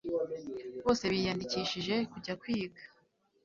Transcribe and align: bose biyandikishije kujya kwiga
bose 0.85 1.03
biyandikishije 1.11 1.95
kujya 2.11 2.33
kwiga 2.41 2.79